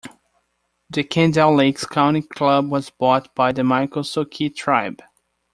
The 0.89 1.03
Kendale 1.03 1.55
Lakes 1.55 1.85
Country 1.85 2.23
Club 2.23 2.71
was 2.71 2.89
bought 2.89 3.35
by 3.35 3.51
the 3.51 3.61
Miccosukee 3.61 4.55
tribe. 4.55 4.99